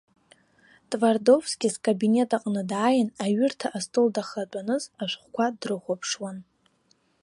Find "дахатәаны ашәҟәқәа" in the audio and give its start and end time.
4.15-5.45